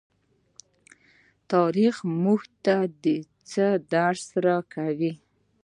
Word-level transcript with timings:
تاریخ 1.51 1.95
موږ 2.23 2.41
ته 2.65 2.75
څه 3.49 3.65
درس 3.93 4.23
راکوي؟ 4.45 5.11